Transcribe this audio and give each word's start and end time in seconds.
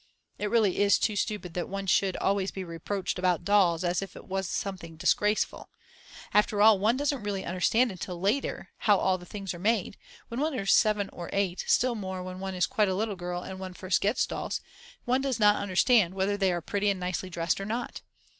It 0.39 0.49
really 0.49 0.79
is 0.79 0.97
too 0.97 1.15
stupid 1.15 1.53
that 1.53 1.69
one 1.69 1.85
should 1.85 2.17
always 2.17 2.49
be 2.49 2.63
reproached 2.63 3.19
about 3.19 3.45
dolls 3.45 3.83
as 3.83 4.01
if 4.01 4.15
it 4.15 4.25
was 4.25 4.49
something 4.49 4.95
disgraceful. 4.95 5.69
After 6.33 6.59
all, 6.59 6.79
one 6.79 6.97
doesn't 6.97 7.21
really 7.21 7.45
understand 7.45 7.91
until 7.91 8.19
later 8.19 8.69
how 8.77 8.97
all 8.97 9.19
the 9.19 9.27
things 9.27 9.53
are 9.53 9.59
made; 9.59 9.97
when 10.27 10.39
one 10.39 10.55
is 10.57 10.71
7 10.71 11.07
or 11.09 11.29
8 11.31 11.63
or 11.63 11.67
still 11.67 11.93
more 11.93 12.23
when 12.23 12.39
one 12.39 12.55
is 12.55 12.65
quite 12.65 12.89
a 12.89 12.95
little 12.95 13.15
girl 13.15 13.43
and 13.43 13.59
one 13.59 13.75
first 13.75 14.01
gets 14.01 14.25
dolls, 14.25 14.59
one 15.05 15.21
does 15.21 15.39
not 15.39 15.57
understand 15.61 16.15
whether 16.15 16.35
they 16.35 16.51
are 16.51 16.61
pretty 16.61 16.89
and 16.89 16.99
nicely 16.99 17.29
dressed 17.29 17.61
or 17.61 17.65
not. 17.65 18.01